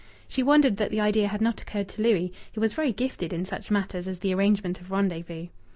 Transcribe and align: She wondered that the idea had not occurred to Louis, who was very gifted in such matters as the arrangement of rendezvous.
She 0.27 0.41
wondered 0.41 0.77
that 0.77 0.89
the 0.89 0.99
idea 0.99 1.27
had 1.27 1.41
not 1.41 1.61
occurred 1.61 1.87
to 1.89 2.01
Louis, 2.01 2.33
who 2.55 2.61
was 2.61 2.73
very 2.73 2.91
gifted 2.91 3.31
in 3.31 3.45
such 3.45 3.69
matters 3.69 4.07
as 4.07 4.17
the 4.17 4.33
arrangement 4.33 4.81
of 4.81 4.89
rendezvous. 4.89 5.49